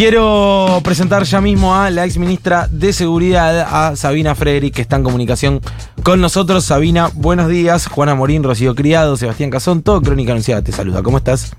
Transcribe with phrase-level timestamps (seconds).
[0.00, 4.96] Quiero presentar ya mismo a la ex ministra de Seguridad, a Sabina Frederick, que está
[4.96, 5.60] en comunicación
[6.02, 6.64] con nosotros.
[6.64, 7.86] Sabina, buenos días.
[7.86, 11.02] Juana Morín, Rocío Criado, Sebastián Cazón, todo Crónica Anunciada te saluda.
[11.02, 11.54] ¿Cómo estás?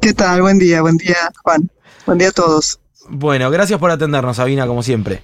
[0.00, 0.42] ¿Qué tal?
[0.42, 1.14] Buen día, buen día,
[1.44, 1.70] Juan.
[2.04, 2.80] Buen día a todos.
[3.08, 5.22] Bueno, gracias por atendernos, Sabina, como siempre.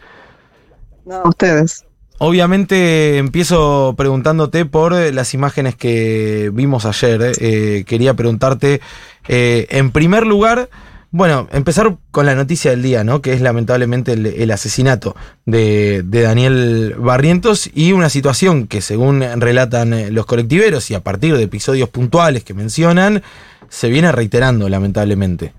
[1.07, 1.87] No, a ustedes.
[2.19, 7.33] Obviamente empiezo preguntándote por las imágenes que vimos ayer.
[7.41, 8.81] Eh, quería preguntarte,
[9.27, 10.71] eh, en primer lugar,
[11.11, 13.23] bueno, empezar con la noticia del día, ¿no?
[13.23, 20.11] Que es lamentablemente el, asesinato de, Daniel Barrientos y una situación que según relatan eh,
[20.11, 23.23] los colectiveros y a partir de episodios puntuales que mencionan,
[23.71, 25.55] se viene reiterando lamentablemente.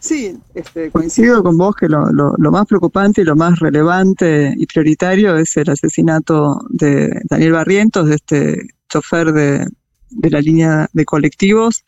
[0.00, 2.06] Sí, este, coincido con vos que lo,
[2.38, 8.14] más preocupante y lo más relevante y prioritario es el asesinato de Daniel Barrientos, de
[8.14, 9.66] este chofer de,
[10.10, 11.84] de la línea de colectivos.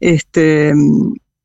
[0.00, 0.72] Este,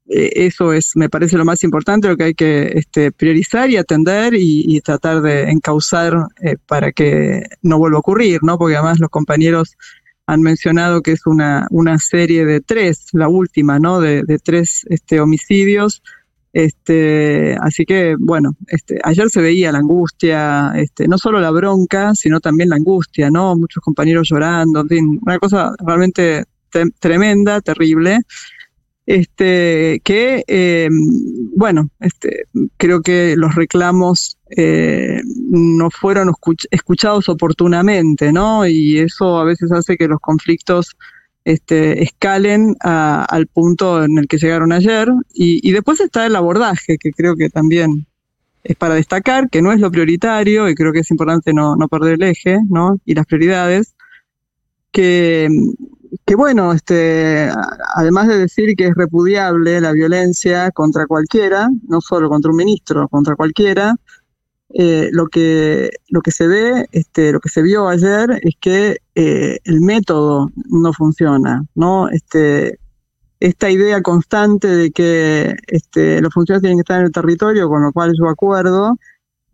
[0.07, 4.33] eso es, me parece lo más importante, lo que hay que este, priorizar y atender
[4.35, 8.57] y, tratar de encauzar eh, para que no vuelva a ocurrir, ¿no?
[8.57, 9.77] Porque además los compañeros
[10.27, 13.99] han mencionado que es una, una serie de tres, la última, ¿no?
[13.99, 16.01] De, tres este, homicidios
[16.55, 22.15] este, así que, bueno, este, ayer se veía la angustia, este, no solo la bronca,
[22.15, 23.57] sino también la angustia, ¿no?
[23.57, 26.45] Muchos compañeros llorando, en fin, una cosa realmente
[26.99, 28.19] tremenda, terrible.
[29.05, 30.89] Este, que, eh,
[31.55, 32.45] bueno, este,
[32.77, 36.31] creo que los reclamos eh, no fueron
[36.71, 38.67] escuchados oportunamente, ¿no?
[38.67, 40.95] Y eso a veces hace que los conflictos
[41.45, 45.07] este, escalen al punto en el que llegaron ayer.
[45.33, 48.07] Y, después está el abordaje, que creo que también
[48.63, 52.15] es para destacar, que no es lo prioritario, y creo que es importante no, perder
[52.15, 52.99] el eje, ¿no?
[53.05, 53.93] Y las prioridades.
[54.91, 55.49] Que,
[56.25, 57.49] que bueno, este,
[57.95, 63.07] además de decir que es repudiable la violencia contra cualquiera, no solo contra un ministro,
[63.09, 63.95] contra cualquiera,
[64.73, 68.97] eh, lo, que, lo que se ve, este, lo que se vio ayer es que
[69.13, 72.09] eh, el método no funciona, ¿no?
[72.09, 72.79] Este,
[73.39, 77.83] esta idea constante de que este, los funcionarios tienen que estar en el territorio, con
[77.83, 78.97] lo cual yo acuerdo,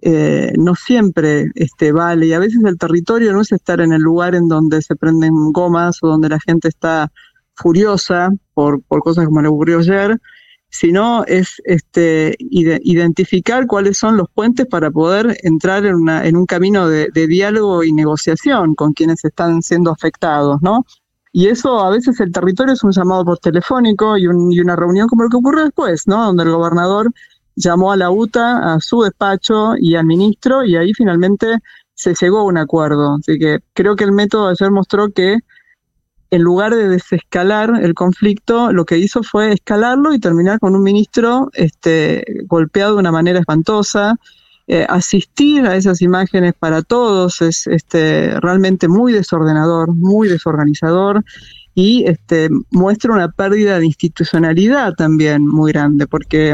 [0.02, 2.28] eh, no siempre este, vale.
[2.28, 5.52] Y a veces el territorio no es estar en el lugar en donde se prenden
[5.52, 7.12] gomas o donde la gente está
[7.56, 10.20] furiosa por, por cosas como le ocurrió ayer,
[10.72, 16.46] sino es este, identificar cuáles son los puentes para poder entrar en, una, en un
[16.46, 20.86] camino de, diálogo y negociación con quienes están siendo afectados, ¿no?
[21.34, 25.24] Y eso a veces el territorio es un llamado por telefónico y, una reunión como
[25.24, 26.26] lo que ocurrió después, ¿no?
[26.26, 27.12] Donde el gobernador
[27.56, 31.58] llamó a la UTA, a su despacho y al ministro y ahí finalmente
[31.94, 33.16] se llegó a un acuerdo.
[33.16, 35.38] Así que creo que el método ayer mostró que
[36.32, 40.84] en lugar de desescalar el conflicto, lo que hizo fue escalarlo y terminar con un
[40.84, 44.16] ministro este, golpeado de una manera espantosa.
[44.68, 51.26] Eh, asistir a esas imágenes para todos es este, realmente muy desordenador, muy desorganizador
[51.76, 56.54] y este, muestra una pérdida de institucionalidad también muy grande, porque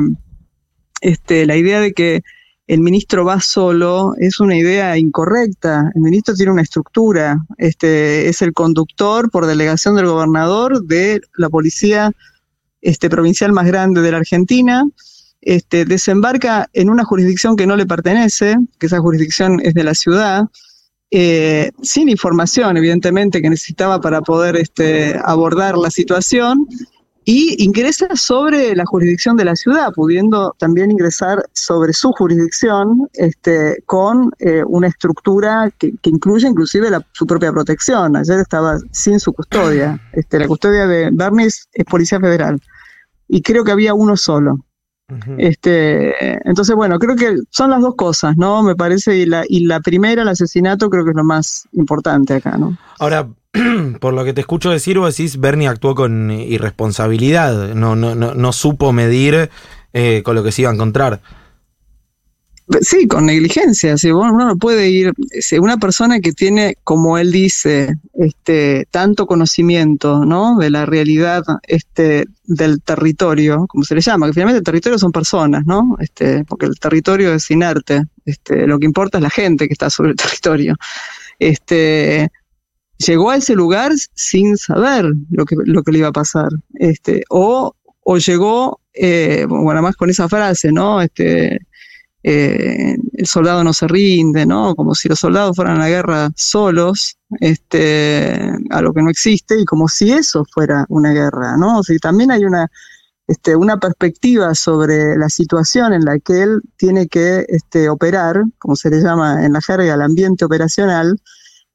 [1.02, 2.24] este, la idea de que
[2.68, 5.90] el ministro va solo es una idea incorrecta.
[5.96, 11.50] El ministro tiene una estructura, este, es el conductor por delegación del gobernador de la
[11.50, 12.12] policía
[12.82, 14.84] este, provincial más grande de la Argentina.
[15.40, 19.94] Este, desembarca en una jurisdicción que no le pertenece, que esa jurisdicción es de la
[19.94, 20.44] ciudad,
[21.10, 26.68] eh, sin información, evidentemente, que necesitaba para poder este, abordar la situación,
[27.30, 33.84] y ingresa sobre la jurisdicción de la ciudad, pudiendo también ingresar sobre su jurisdicción este,
[33.86, 38.16] con eh, una estructura que, incluye inclusive su propia protección.
[38.16, 40.00] Ayer estaba sin su custodia.
[40.14, 42.62] Este, la custodia de Bernis es Policía Federal
[43.28, 44.60] y creo que había uno solo.
[45.38, 46.14] Este,
[46.48, 48.62] entonces, bueno, creo que son las dos cosas, ¿no?
[48.62, 52.36] Me parece, y la, y la primera, el asesinato, creo que es lo más importante
[52.36, 52.78] acá, ¿no?
[53.00, 53.28] Ahora,
[54.02, 58.34] por lo que te escucho decir, vos decís, Bernie actuó con irresponsabilidad, no, no, no,
[58.34, 59.50] no supo medir
[59.94, 61.22] eh, con lo que se iba a encontrar.
[62.82, 63.98] Sí, con negligencia.
[63.98, 65.14] Si uno no puede ir.
[65.60, 70.58] Una persona que tiene, como él dice, este, tanto conocimiento, ¿no?
[70.58, 75.14] De la realidad, este, del territorio, como se le llama, que finalmente el territorio son
[75.14, 75.96] personas, ¿no?
[76.00, 78.04] Este, porque el territorio es inerte.
[78.26, 80.76] Este, lo que importa es la gente que está sobre el territorio.
[81.40, 82.30] Este,
[82.98, 86.50] llegó a ese lugar sin saber lo que, lo que le iba a pasar.
[86.74, 91.02] Este, o, o llegó, eh, bueno, más con esa frase, ¿no?
[91.02, 91.62] Este,
[92.30, 94.76] eh, el soldado no se rinde, ¿no?
[94.76, 99.58] Como si los soldados fueran a la guerra solos, este, a lo que no existe,
[99.58, 101.80] y como si eso fuera una guerra, ¿no?
[101.80, 102.68] O sea, también hay una,
[103.28, 108.76] este, una perspectiva sobre la situación en la que él tiene que este, operar, como
[108.76, 111.22] se le llama en la jerga, el ambiente operacional,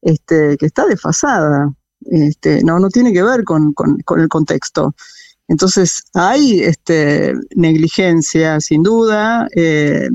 [0.02, 1.72] este, que está desfasada,
[2.10, 3.74] este, no, no tiene que ver con,
[4.18, 4.94] el contexto.
[5.48, 10.10] Entonces, hay este, negligencia, sin duda, eh,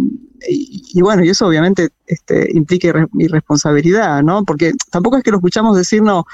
[0.47, 4.43] y, bueno, y eso obviamente este, implica irresponsabilidad, ¿no?
[4.43, 6.25] Porque tampoco es que lo escuchamos decir, no,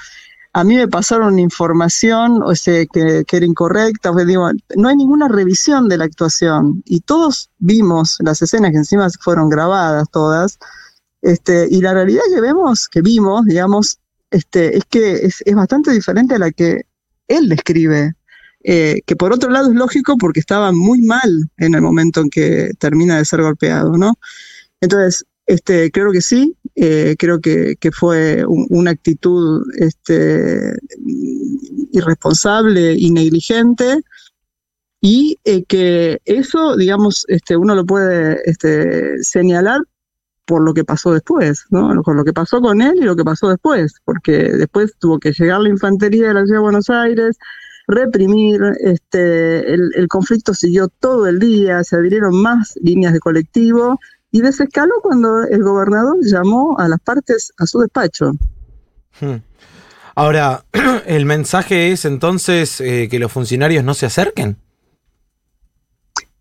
[0.53, 5.89] a mí me pasaron información o sea, que, era incorrecta, digo, no hay ninguna revisión
[5.89, 10.59] de la actuación y todos vimos las escenas que encima fueron grabadas todas,
[11.21, 15.91] este, y la realidad que vemos, que vimos, digamos, este, es que es, es bastante
[15.91, 16.85] diferente a la que
[17.27, 18.13] él describe,
[18.63, 22.29] eh, que por otro lado es lógico porque estaba muy mal en el momento en
[22.29, 24.13] que termina de ser golpeado, ¿no?
[24.81, 30.77] Entonces, este, creo que sí, eh, creo que, fue una actitud este,
[31.91, 34.01] irresponsable y negligente
[35.01, 39.81] y eh, que eso, digamos, este, uno lo puede este, señalar
[40.45, 42.01] por lo que pasó después, ¿no?
[42.03, 45.33] Por lo que pasó con él y lo que pasó después, porque después tuvo que
[45.33, 47.37] llegar la infantería de la ciudad de Buenos Aires,
[47.87, 53.99] reprimir, este, el, el conflicto siguió todo el día, se abrieron más líneas de colectivo
[54.31, 58.31] y desescaló cuando el gobernador llamó a las partes a su despacho.
[59.21, 59.37] Hmm.
[60.15, 60.65] Ahora,
[61.05, 64.57] ¿el mensaje es entonces eh, que los funcionarios no se acerquen?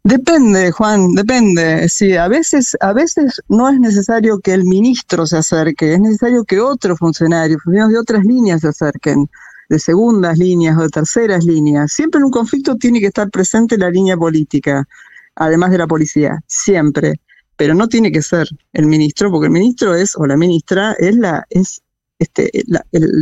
[0.04, 1.88] Depende, Juan, depende.
[1.88, 6.44] Sí, a veces, a veces no es necesario que el ministro se acerque, es necesario
[6.44, 9.28] que otros funcionarios, funcionarios de otras líneas se acerquen,
[9.72, 11.92] de segundas líneas o de terceras líneas.
[11.92, 14.86] Siempre en un conflicto tiene que estar presente la línea política,
[15.34, 17.20] además de la policía, siempre
[17.54, 21.14] pero no tiene que ser el ministro, porque el ministro es, o la ministra, es
[21.14, 21.82] la, es
[22.18, 22.50] este,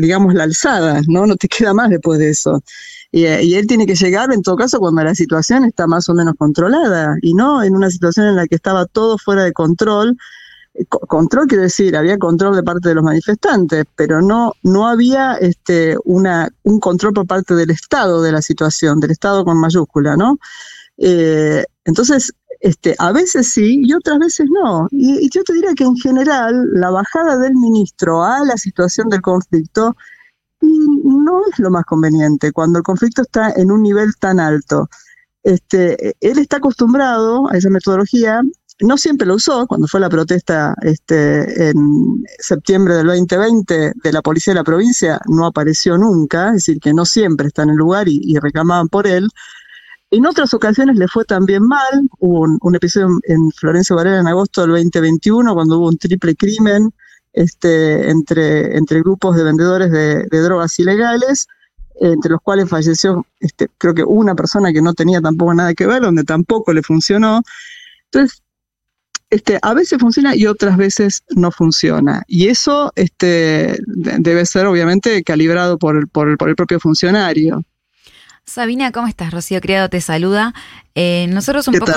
[0.00, 1.26] digamos, la alzada, ¿no?
[1.26, 2.62] No te queda más después de eso.
[3.12, 6.34] Y, él tiene que llegar, en todo caso, cuando la situación está más o menos
[6.38, 10.16] controlada, y no en una situación en la que estaba todo fuera de control.
[10.74, 15.34] Eh, control quiero decir, había control de parte de los manifestantes, pero no, no había
[15.34, 20.16] este, una, un control por parte del Estado de la situación, del Estado con mayúscula,
[20.16, 20.38] ¿no?
[20.98, 24.86] Eh, entonces, este, a veces sí y otras veces no.
[24.90, 29.22] Y, yo te diría que en general la bajada del ministro a la situación del
[29.22, 29.96] conflicto
[30.60, 34.88] no es lo más conveniente cuando el conflicto está en un nivel tan alto.
[35.42, 38.42] Este, él está acostumbrado a esa metodología,
[38.80, 44.22] no siempre lo usó, cuando fue la protesta este, en septiembre del 2020 de la
[44.22, 47.76] policía de la provincia, no apareció nunca, es decir, que no siempre está en el
[47.76, 49.28] lugar y, reclamaban por él.
[50.10, 52.08] En otras ocasiones le fue también mal.
[52.18, 56.90] Hubo un, episodio en Florencio Varela en agosto del 2021, cuando hubo un triple crimen
[57.32, 61.46] este, entre, entre grupos de vendedores de, drogas ilegales,
[62.00, 65.86] entre los cuales falleció, este, creo que una persona que no tenía tampoco nada que
[65.86, 67.42] ver, donde tampoco le funcionó.
[68.06, 68.42] Entonces,
[69.30, 72.22] este, a veces funciona y otras veces no funciona.
[72.26, 77.64] Y eso este, debe ser obviamente calibrado por, por, por el propio funcionario.
[78.44, 79.32] Sabina, ¿cómo estás?
[79.32, 80.54] Rocío Criado te saluda.
[80.96, 81.92] Eh, nosotros un poco,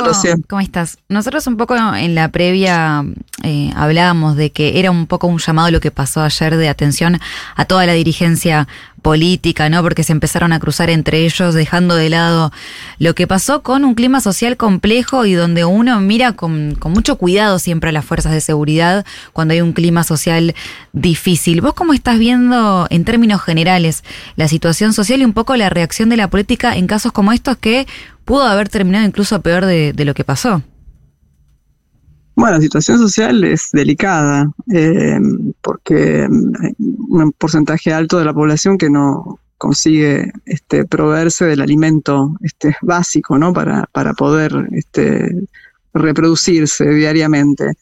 [0.48, 1.00] ¿cómo estás?
[1.10, 3.04] Nosotros un poco en la previa
[3.42, 7.20] eh, hablábamos de que era un poco un llamado lo que pasó ayer de atención
[7.56, 8.68] a toda la dirigencia
[9.04, 9.84] política, ¿no?
[9.84, 12.52] Porque se empezaron a cruzar entre ellos, dejando de lado
[12.98, 17.18] lo que pasó con un clima social complejo y donde uno mira con, con mucho
[17.18, 20.56] cuidado siempre a las fuerzas de seguridad cuando hay un clima social
[20.94, 21.62] difícil.
[21.62, 24.04] ¿Vos cómo estás viendo en términos generales
[24.36, 27.58] la situación social y un poco la reacción de la política en casos como estos
[27.58, 27.86] que
[28.26, 30.64] pudo haber terminado incluso peor de, lo que pasó.
[32.36, 35.20] Bueno, la situación social es delicada, eh,
[35.62, 36.28] porque
[36.62, 42.76] hay un porcentaje alto de la población que no consigue este, proveerse del alimento este,
[42.82, 43.54] básico ¿no?
[43.54, 45.48] para, poder este,
[45.94, 47.74] reproducirse diariamente.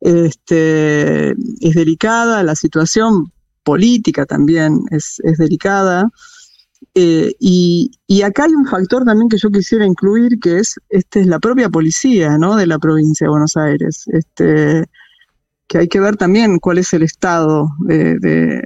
[0.00, 3.32] Este, es delicada, la situación
[3.64, 6.10] política también es delicada.
[6.94, 7.90] Eh, y,
[8.22, 11.68] acá hay un factor también que yo quisiera incluir, que es, este, es la propia
[11.68, 12.56] policía ¿no?
[12.56, 14.04] de la provincia de Buenos Aires.
[14.08, 14.84] Este,
[15.66, 18.62] que hay que ver también cuál es el estado de,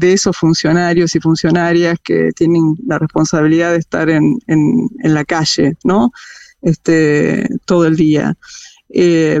[0.00, 4.38] esos funcionarios y funcionarias que tienen la responsabilidad de estar en,
[5.02, 6.12] la calle, ¿no?
[6.62, 8.36] Este, todo el día.
[8.88, 9.40] Eh,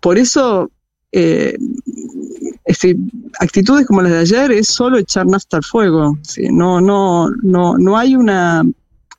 [0.00, 0.70] por eso
[1.10, 1.56] eh,
[3.40, 6.18] actitudes como las de ayer es solo echar nafta al fuego.
[6.50, 8.62] No, no, no, no hay una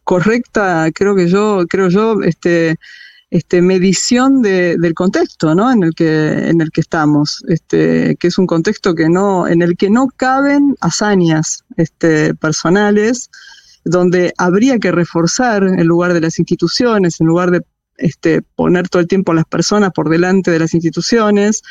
[0.04, 2.76] correcta, creo que yo, creo yo, este,
[3.32, 5.72] este, medición del contexto ¿no?
[5.72, 9.62] en, el que, en el que estamos, este, que es un contexto que no, en
[9.62, 13.30] el que no caben hazañas este, personales
[13.84, 17.62] donde habría que reforzar en lugar de las instituciones, en lugar de
[17.98, 21.62] este, poner todo el tiempo a las personas por delante de las instituciones.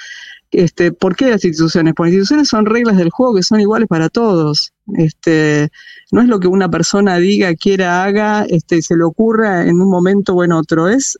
[0.56, 1.94] Este, ¿Por qué las instituciones?
[1.94, 4.72] Porque las instituciones son reglas del juego que son iguales para todos.
[4.96, 5.68] Este,
[6.12, 9.90] no es lo que una persona diga, quiera, haga, este, se le ocurra en un
[9.90, 10.88] momento o en otro.
[10.88, 11.18] Es,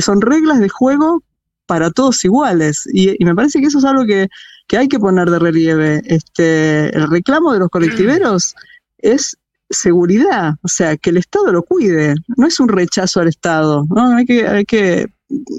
[0.00, 1.22] son reglas de juego
[1.66, 2.88] para todos iguales.
[2.92, 4.28] Y, me parece que eso es algo que,
[4.66, 6.02] que, hay que poner de relieve.
[6.06, 8.54] Este, el reclamo de los colectiveros
[8.98, 9.36] es
[9.68, 12.14] seguridad, o sea, que el Estado lo cuide.
[12.36, 14.16] No es un rechazo al Estado, ¿no?
[14.16, 15.06] Hay que, hay que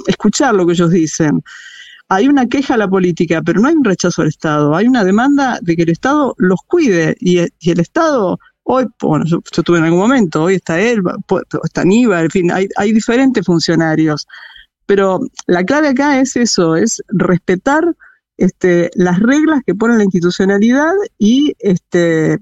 [0.07, 1.43] escuchar lo que ellos dicen
[2.09, 5.03] hay una queja a la política, pero no hay un rechazo al Estado, hay una
[5.03, 9.85] demanda de que el Estado los cuide y, el Estado, hoy, bueno, yo, estuve en
[9.85, 11.01] algún momento, hoy está él,
[11.63, 14.27] está Aníbal, en fin, hay, hay diferentes funcionarios,
[14.85, 17.95] pero la clave acá es eso, es respetar
[18.37, 22.37] este, las reglas que pone la institucionalidad y este,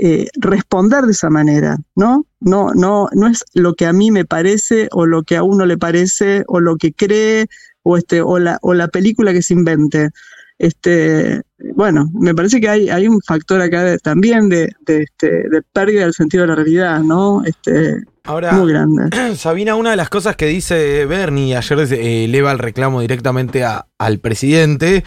[0.00, 2.26] eh, responder de esa manera, ¿no?
[2.40, 5.66] No, no, no es lo que a mí me parece o lo que a uno
[5.66, 7.48] le parece o lo que cree
[7.82, 10.10] o, este, o, la, o la película que se invente.
[10.58, 11.42] Este,
[11.74, 16.14] bueno, me parece que hay, hay un factor acá también de, este, de pérdida del
[16.14, 17.42] sentido de la realidad, ¿no?
[17.44, 19.04] Este, Ahora, muy grande.
[19.36, 24.18] Sabina, una de las cosas que dice Bernie, ayer eh, eleva el reclamo directamente al
[24.18, 25.04] presidente,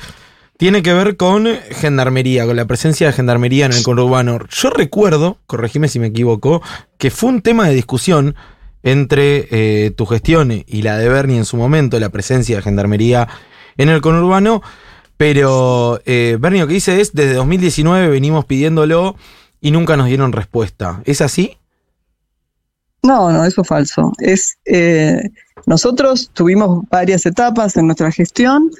[0.57, 4.39] tiene que ver con gendarmería, con la presencia de gendarmería en el conurbano.
[4.49, 6.61] Yo recuerdo, corregime si me equivoco,
[6.97, 8.35] que fue un tema de discusión
[8.83, 13.27] entre eh, tu gestión y la de Bernie en su momento, la presencia de gendarmería
[13.77, 14.61] en el conurbano.
[15.17, 19.15] Pero eh, Bernie lo que dice es, desde 2019 venimos pidiéndolo
[19.59, 21.01] y nunca nos dieron respuesta.
[21.05, 21.57] ¿Es así?
[23.03, 24.11] No, no, eso es falso.
[24.19, 25.29] Es, eh,
[25.65, 28.71] nosotros tuvimos varias etapas en nuestra gestión.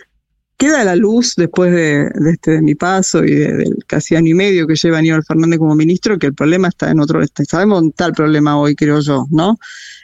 [0.61, 4.67] Queda la luz después de, este, de mi paso y del casi año y medio
[4.67, 8.59] que lleva Aníbal Fernández como ministro, que el problema está en otro, sabemos tal problema
[8.59, 9.57] hoy, creo yo, ¿no?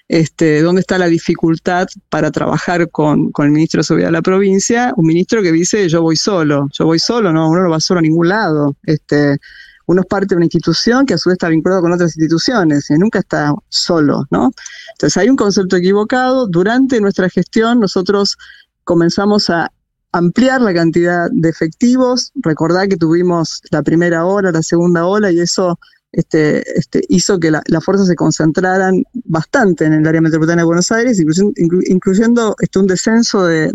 [0.08, 4.24] Este, dónde está la dificultad para trabajar con, con, el ministro de Seguridad de la
[4.24, 7.80] provincia, un ministro que dice yo voy solo, yo voy solo, no, uno no va
[7.80, 8.76] solo a ningún lado.
[8.82, 9.38] Este,
[9.86, 12.90] uno es parte de una institución que a su vez está vinculado con otras instituciones
[12.90, 14.50] y nunca está solo, ¿no?
[14.94, 16.48] Entonces hay un concepto equivocado.
[16.48, 18.40] Durante nuestra gestión nosotros
[18.84, 19.72] comenzamos a
[20.12, 22.32] ampliar la cantidad de efectivos.
[22.36, 25.80] Recordar que tuvimos la primera ola, la segunda ola y eso
[26.12, 30.92] este, este, hizo que las fuerzas se concentraran bastante en el área metropolitana de Buenos
[30.92, 33.72] Aires, incluyendo, este, un descenso de,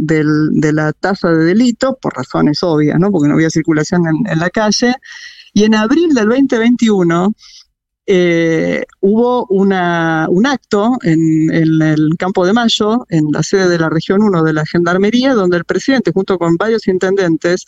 [0.73, 3.13] la tasa de delito, por razones obvias, ¿no?
[3.13, 4.95] porque no había circulación en, la calle.
[5.55, 7.35] Y en abril del 2021
[8.07, 13.89] eh, hubo un acto en, en, el Campo de Mayo, en la sede de la
[13.89, 17.65] Región 1 de la Gendarmería, donde el presidente, junto con varios intendentes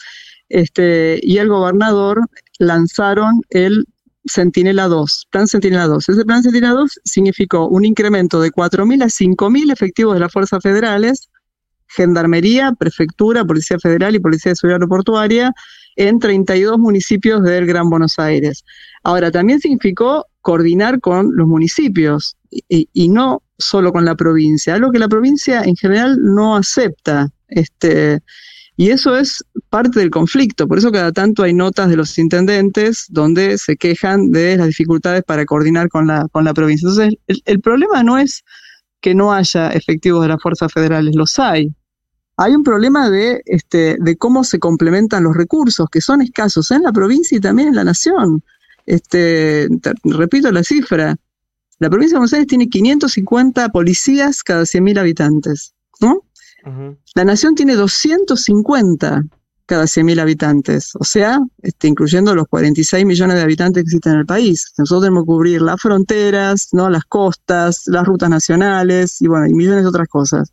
[0.48, 2.20] este, y el gobernador,
[2.58, 3.86] lanzaron el
[4.26, 6.08] Centinela 2, Plan Centinela 2.
[6.08, 10.62] Ese Plan Centinela 2 significó un incremento de 4.000 a 5.000 efectivos de las fuerzas
[10.62, 11.28] federales,
[11.86, 15.52] Gendarmería, Prefectura, Policía Federal y Policía de Seguridad Aeroportuaria
[15.96, 18.64] en 32 municipios del Gran Buenos Aires.
[19.02, 24.90] Ahora, también significó coordinar con los municipios y, y no solo con la provincia, algo
[24.90, 27.28] que la provincia en general no acepta.
[27.48, 28.20] Este,
[28.76, 33.06] y eso es parte del conflicto, por eso cada tanto hay notas de los intendentes
[33.08, 36.88] donde se quejan de las dificultades para coordinar con la, con la provincia.
[36.88, 38.42] Entonces, el, problema no es
[39.00, 41.72] que no haya efectivos de las fuerzas federales, los hay.
[42.36, 46.82] Hay un problema de, este, de cómo se complementan los recursos, que son escasos en
[46.82, 48.42] la provincia y también en la nación.
[48.86, 49.68] Este,
[50.04, 51.16] repito la cifra,
[51.78, 56.22] la provincia de Buenos Aires tiene 550 policías cada 100.000 habitantes, ¿no?
[57.14, 59.24] La nación tiene 250
[59.66, 64.18] cada 100.000 habitantes, o sea, este, incluyendo los 46 millones de habitantes que existen en
[64.20, 64.72] el país.
[64.76, 66.90] Nosotros tenemos que cubrir las fronteras, ¿no?
[66.90, 70.50] las costas, las rutas nacionales y bueno, y millones de otras cosas.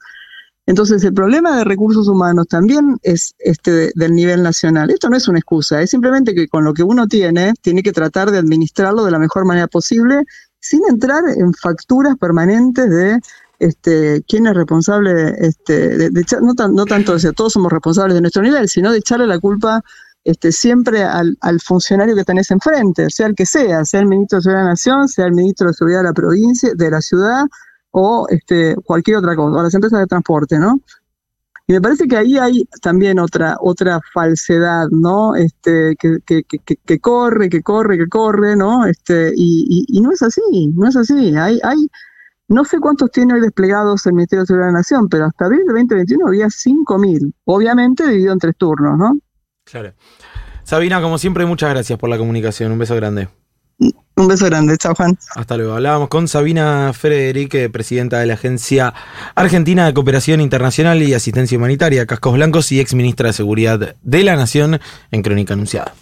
[0.68, 4.92] Entonces, el problema de recursos humanos también es este del nivel nacional.
[4.92, 7.92] Esto no es una excusa, es simplemente que con lo que uno tiene, tiene que
[7.92, 10.24] tratar de administrarlo de la mejor manera posible,
[10.60, 13.20] sin entrar en facturas permanentes de
[13.60, 18.42] este, quién es responsable, este, de, no, no, tanto, o todos somos responsables de nuestro
[18.42, 19.84] nivel, sino de echarle la culpa
[20.24, 24.44] este, siempre al, funcionario que tenés enfrente, sea el que sea, sea el ministro de
[24.44, 27.46] Seguridad de la Nación, sea el ministro de Seguridad de la provincia, de la ciudad,
[27.92, 30.80] o este, cualquier otra cosa, o las empresas de transporte, ¿no?
[31.68, 35.36] Y me parece que ahí hay también otra, otra falsedad, ¿no?
[35.36, 38.86] Este, que, que, que, corre, que corre, que corre, ¿no?
[38.86, 40.42] Este, y, y, y, no es así,
[40.76, 41.36] no es así.
[41.38, 41.88] Hay, hay
[42.52, 45.46] no sé cuántos tiene hoy desplegados el Ministerio de Seguridad de la Nación, pero hasta
[45.46, 49.18] abril de 2021 había 5.000, obviamente dividido en tres turnos, ¿no?
[49.64, 49.94] Claro.
[50.64, 52.74] Sabina, como siempre, muchas gracias por la comunicación.
[52.74, 53.30] Un beso grande.
[54.16, 55.18] Un beso grande, chao Juan.
[55.36, 55.74] Hasta luego.
[55.74, 58.94] Hablábamos con Sabina Frederique, presidenta de la Agencia
[59.36, 64.24] Argentina de Cooperación Internacional y Asistencia Humanitaria, Cascos Blancos y ex ministra de Seguridad de
[64.24, 64.80] la Nación
[65.12, 65.94] en Crónica Anunciada.